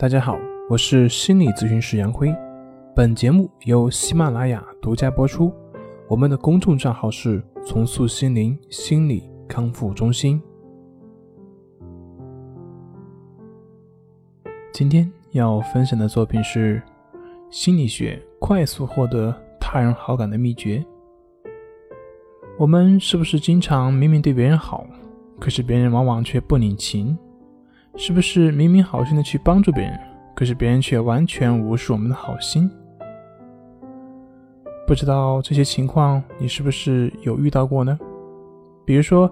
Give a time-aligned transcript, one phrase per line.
[0.00, 2.32] 大家好，我是心理咨询师杨辉。
[2.94, 5.52] 本节目由喜马拉雅独家播出。
[6.06, 10.40] 我们的公众账号是“重塑心灵心理康复中心”。
[14.72, 16.80] 今天要分享的作品是
[17.50, 20.80] 心理学快速获得他人好感的秘诀。
[22.56, 24.86] 我们是不是经常明明对别人好，
[25.40, 27.18] 可是别人往往却不领情？
[28.00, 29.98] 是不是明明好心的去帮助别人，
[30.32, 32.70] 可是别人却完全无视我们的好心？
[34.86, 37.98] 不知道这些情况你是不是有遇到过呢？
[38.86, 39.28] 比如说，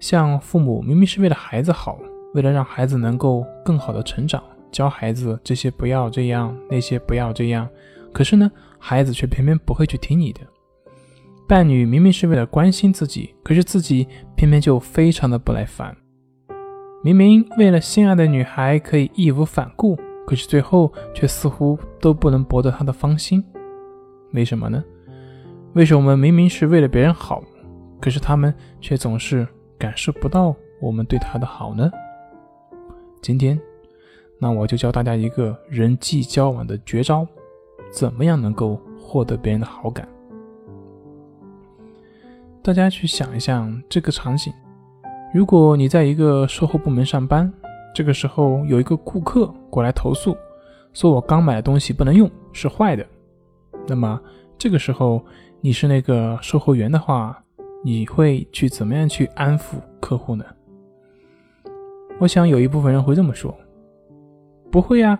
[0.00, 1.98] 像父母明明是为了孩子好，
[2.32, 4.42] 为了让孩子能够更好的成长，
[4.72, 7.68] 教孩子这些不要这样，那些不要这样，
[8.14, 10.40] 可是呢，孩子却偏偏不会去听你的。
[11.46, 15.94] 伴侣明明是为了关心自己，可是自己偏偏就非常的不耐烦。
[17.06, 23.44] 明明为了心爱的女孩可以义无反顾，可是最后却似乎都不能博得她的芳心，
[24.32, 24.82] 为什么呢？
[25.74, 27.44] 为什么我们明明是为了别人好，
[28.00, 29.46] 可是他们却总是
[29.78, 31.88] 感受不到我们对他的好呢？
[33.22, 33.56] 今天，
[34.40, 37.24] 那我就教大家一个人际交往的绝招，
[37.88, 40.08] 怎么样能够获得别人的好感？
[42.64, 44.52] 大家去想一想这个场景。
[45.36, 47.52] 如果你在一个售后部门上班，
[47.94, 50.34] 这个时候有一个顾客过来投诉，
[50.94, 53.06] 说我刚买的东西不能用，是坏的。
[53.86, 54.18] 那么
[54.56, 55.22] 这个时候
[55.60, 57.38] 你是那个售后员的话，
[57.84, 60.42] 你会去怎么样去安抚客户呢？
[62.18, 63.54] 我想有一部分人会这么说：
[64.72, 65.18] 不会呀，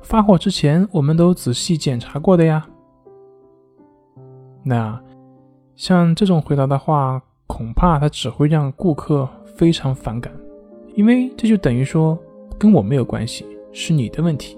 [0.00, 2.66] 发货之前我们都仔细检查过的呀。
[4.64, 4.98] 那
[5.76, 9.28] 像这种回答的话，恐怕他只会让顾客。
[9.56, 10.32] 非常反感，
[10.94, 12.18] 因为这就等于说
[12.58, 14.56] 跟我没有关系，是你的问题。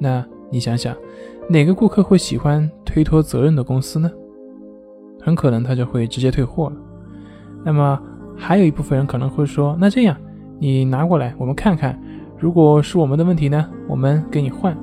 [0.00, 0.96] 那你想想，
[1.48, 4.10] 哪个顾客会喜欢推脱责任的公司呢？
[5.20, 6.76] 很可能他就会直接退货了。
[7.64, 8.02] 那么
[8.36, 10.16] 还有一部分人可能会说：“那这样，
[10.58, 11.96] 你拿过来，我们看看，
[12.36, 14.76] 如果是我们的问题呢，我们给你换。”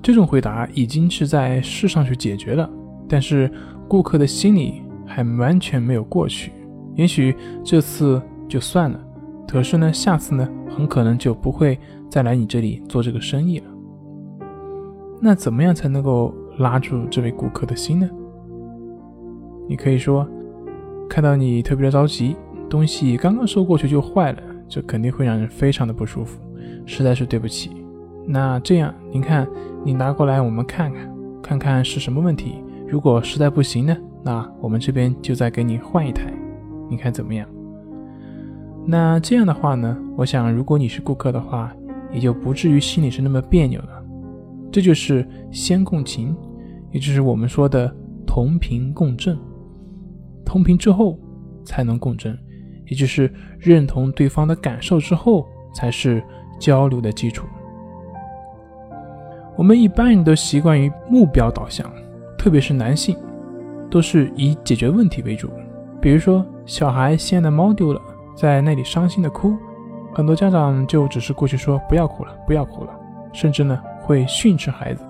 [0.00, 2.70] 这种回答已经是在事上去解决了，
[3.08, 3.50] 但是
[3.88, 6.52] 顾客的心里还完全没有过去。
[6.94, 7.34] 也许
[7.64, 8.98] 这次就算了，
[9.48, 11.78] 可是呢，下次呢，很可能就不会
[12.08, 13.66] 再来你这里做这个生意了。
[15.20, 18.08] 那怎么样才能够拉住这位顾客的心呢？
[19.68, 20.26] 你可以说，
[21.08, 22.36] 看到你特别的着急，
[22.68, 26.40] 东西刚刚收过去就坏了，这肯定会让人非常的不舒服，
[26.86, 27.70] 实在是对不起。
[28.26, 29.46] 那这样，您看，
[29.84, 32.56] 你拿过来我们看看，看看是什么问题。
[32.88, 36.32] 如果实在不行呢，那我们这边就再给你换一台。
[36.88, 37.48] 你看怎么样？
[38.86, 39.96] 那这样的话呢？
[40.16, 41.72] 我想，如果你是顾客的话，
[42.10, 44.04] 也就不至于心里是那么别扭了。
[44.72, 46.36] 这就是先共情，
[46.90, 47.94] 也就是我们说的
[48.26, 49.38] 同频共振。
[50.44, 51.18] 同频之后
[51.64, 52.36] 才能共振，
[52.86, 56.22] 也就是认同对方的感受之后，才是
[56.58, 57.46] 交流的基础。
[59.56, 61.88] 我们一般人都习惯于目标导向，
[62.38, 63.16] 特别是男性，
[63.90, 65.50] 都是以解决问题为主。
[66.00, 68.00] 比如说，小孩心爱的猫丢了，
[68.34, 69.54] 在那里伤心的哭，
[70.14, 72.92] 很多家长就只是过去说不要哭了，不要哭了，
[73.32, 75.04] 甚至呢会训斥孩子，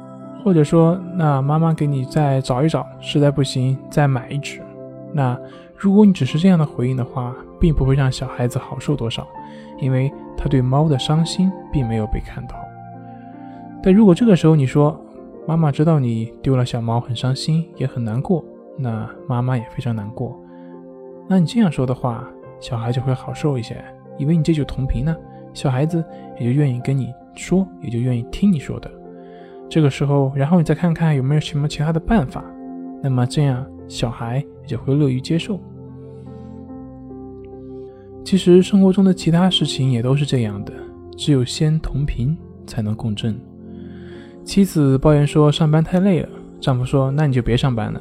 [0.44, 4.60] 或者说那妈妈给你再找一找，实在不行再买一只。
[5.12, 5.38] 那
[5.76, 9.26] 如果你只是这样的回应的话，并不会让小孩子好受多少，
[9.78, 12.56] 因为他对猫的伤心并没有被看到。
[13.82, 14.98] 但如果这个时候你说
[15.47, 18.44] 妈妈知道你丢了小猫很伤心也很难过，
[18.80, 20.38] 那妈妈也非常难过。
[21.28, 23.82] 那你这样说的话，小孩就会好受一些，
[24.18, 25.16] 以为你这就同频呢，
[25.54, 26.04] 小孩子
[26.38, 28.91] 也就愿意跟你说，也就愿意听你说的。
[29.68, 32.44] 这个时候，然后你再看看有没有什么其他的办法，
[33.02, 35.60] 那么这样小孩也就会乐于接受。
[38.24, 40.72] 其实生活中的其他事情也都是这样的，
[41.16, 42.36] 只有先同频
[42.66, 43.41] 才能共振。
[44.44, 46.28] 妻子抱怨说上班太累了，
[46.60, 48.00] 丈夫说那你就别上班了，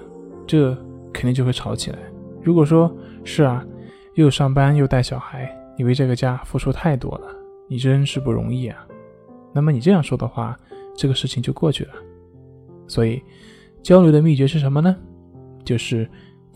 [0.49, 0.75] 这
[1.13, 1.99] 肯定就会吵起来。
[2.41, 2.91] 如果说
[3.23, 3.63] 是啊，
[4.15, 5.47] 又上班又带小孩，
[5.77, 7.27] 你为这个家付出太多了，
[7.67, 8.83] 你真是不容易啊。
[9.53, 10.57] 那么你这样说的话，
[10.97, 11.91] 这个事情就过去了。
[12.87, 13.21] 所以，
[13.83, 14.95] 交流的秘诀是什么呢？
[15.63, 16.09] 就是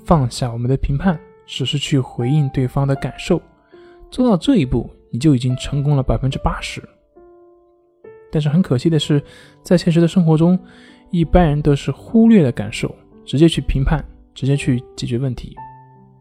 [0.06, 3.39] 放下我们的评判，只是去回应对方的感受。
[4.10, 6.81] 做到这一步，你就已经成功了百分之八十。
[8.31, 9.22] 但是很可惜的是，
[9.62, 10.57] 在现实的生活中，
[11.12, 14.04] 一般人都是忽略了感受，直接去评判，
[14.34, 15.56] 直接去解决问题。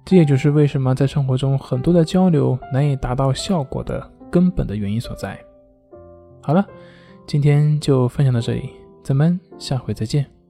[0.04, 5.38] 这也就是为什么在生活中很多的交流难以达到效果的根本的原因所在。
[6.40, 6.66] 好了，
[7.26, 8.70] 今天就分享到这里，
[9.04, 10.41] 咱们下回再见。